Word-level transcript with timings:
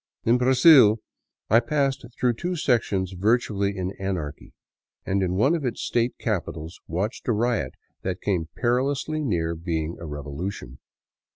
In 0.23 0.39
Brazil 0.39 0.97
I 1.47 1.59
passed 1.59 2.03
through 2.19 2.33
two 2.33 2.55
sections 2.55 3.11
virtually 3.15 3.77
in 3.77 3.91
anarchy, 3.99 4.51
and 5.05 5.21
in 5.21 5.35
one 5.35 5.53
of 5.53 5.63
its 5.63 5.81
state 5.83 6.15
capi 6.17 6.53
tals 6.53 6.73
watched 6.87 7.27
a 7.27 7.31
riot 7.33 7.75
that 8.01 8.19
came 8.19 8.49
perilously 8.57 9.21
near 9.23 9.53
being 9.53 9.97
a 9.99 10.07
revolution. 10.07 10.79